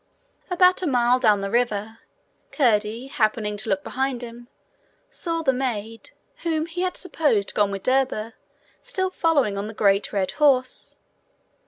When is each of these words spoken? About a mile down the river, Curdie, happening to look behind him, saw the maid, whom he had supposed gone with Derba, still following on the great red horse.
About 0.49 0.81
a 0.81 0.87
mile 0.87 1.19
down 1.19 1.41
the 1.41 1.49
river, 1.51 1.99
Curdie, 2.51 3.05
happening 3.05 3.55
to 3.57 3.69
look 3.69 3.83
behind 3.83 4.23
him, 4.23 4.47
saw 5.11 5.43
the 5.43 5.53
maid, 5.53 6.09
whom 6.37 6.65
he 6.65 6.81
had 6.81 6.97
supposed 6.97 7.53
gone 7.53 7.69
with 7.69 7.83
Derba, 7.83 8.33
still 8.81 9.11
following 9.11 9.59
on 9.59 9.67
the 9.67 9.75
great 9.75 10.11
red 10.11 10.31
horse. 10.41 10.95